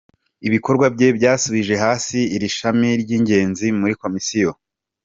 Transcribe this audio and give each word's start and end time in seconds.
Ibikorwa 0.47 0.85
bye 0.95 1.07
byasubije 1.17 1.75
hasi 1.83 2.19
iri 2.35 2.47
shami 2.57 2.89
ry’ingenzi 3.01 3.67
muri 3.79 3.93
Komisiyo. 4.03 4.51